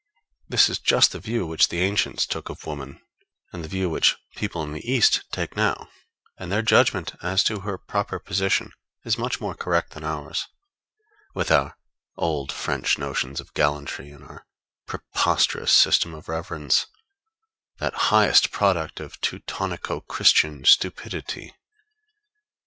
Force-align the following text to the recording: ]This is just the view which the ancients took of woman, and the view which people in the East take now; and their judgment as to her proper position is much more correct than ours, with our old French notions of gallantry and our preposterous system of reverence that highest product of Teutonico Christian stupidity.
]This 0.49 0.67
is 0.67 0.79
just 0.79 1.11
the 1.11 1.19
view 1.19 1.45
which 1.45 1.67
the 1.67 1.81
ancients 1.81 2.25
took 2.25 2.49
of 2.49 2.65
woman, 2.65 2.99
and 3.53 3.63
the 3.63 3.67
view 3.67 3.87
which 3.87 4.17
people 4.35 4.63
in 4.63 4.73
the 4.73 4.91
East 4.91 5.21
take 5.31 5.55
now; 5.55 5.89
and 6.39 6.51
their 6.51 6.63
judgment 6.63 7.13
as 7.21 7.43
to 7.43 7.59
her 7.59 7.77
proper 7.77 8.17
position 8.17 8.71
is 9.05 9.19
much 9.19 9.39
more 9.39 9.53
correct 9.53 9.91
than 9.91 10.03
ours, 10.03 10.47
with 11.35 11.51
our 11.51 11.77
old 12.17 12.51
French 12.51 12.97
notions 12.97 13.39
of 13.39 13.53
gallantry 13.53 14.09
and 14.09 14.23
our 14.23 14.47
preposterous 14.87 15.71
system 15.71 16.15
of 16.15 16.27
reverence 16.27 16.87
that 17.77 17.93
highest 18.09 18.49
product 18.51 18.99
of 18.99 19.21
Teutonico 19.21 20.01
Christian 20.07 20.65
stupidity. 20.65 21.53